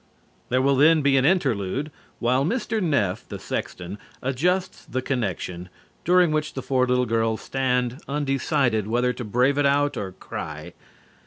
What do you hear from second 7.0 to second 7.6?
girls